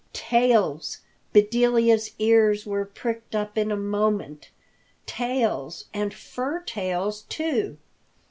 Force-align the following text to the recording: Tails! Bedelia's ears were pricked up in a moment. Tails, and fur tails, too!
Tails! 0.13 0.97
Bedelia's 1.31 2.09
ears 2.17 2.65
were 2.65 2.85
pricked 2.85 3.35
up 3.35 3.55
in 3.55 3.71
a 3.71 3.77
moment. 3.77 4.49
Tails, 5.05 5.85
and 5.93 6.11
fur 6.11 6.61
tails, 6.61 7.21
too! 7.29 7.77